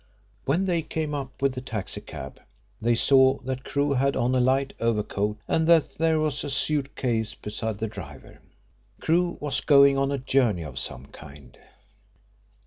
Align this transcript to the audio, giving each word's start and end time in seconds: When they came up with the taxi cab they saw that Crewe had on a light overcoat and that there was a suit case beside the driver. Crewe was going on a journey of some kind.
When 0.45 0.65
they 0.65 0.81
came 0.81 1.13
up 1.13 1.43
with 1.43 1.53
the 1.53 1.61
taxi 1.61 2.01
cab 2.01 2.39
they 2.81 2.95
saw 2.95 3.37
that 3.41 3.63
Crewe 3.63 3.93
had 3.93 4.15
on 4.15 4.33
a 4.33 4.39
light 4.39 4.73
overcoat 4.79 5.37
and 5.47 5.67
that 5.67 5.95
there 5.99 6.19
was 6.19 6.43
a 6.43 6.49
suit 6.49 6.95
case 6.95 7.35
beside 7.35 7.77
the 7.77 7.85
driver. 7.85 8.41
Crewe 8.99 9.37
was 9.39 9.61
going 9.61 9.99
on 9.99 10.11
a 10.11 10.17
journey 10.17 10.63
of 10.63 10.79
some 10.79 11.05
kind. 11.05 11.55